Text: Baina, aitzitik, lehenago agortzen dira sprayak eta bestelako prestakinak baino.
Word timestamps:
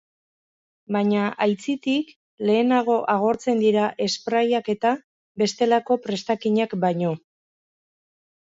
Baina, 0.95 1.25
aitzitik, 1.45 2.09
lehenago 2.49 2.95
agortzen 3.17 3.61
dira 3.65 3.85
sprayak 4.15 4.73
eta 4.75 4.95
bestelako 5.43 5.99
prestakinak 6.09 6.75
baino. 6.87 7.17